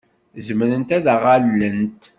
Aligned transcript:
Zemrent 0.45 0.89
ad 0.97 1.05
aɣ-allent? 1.13 2.03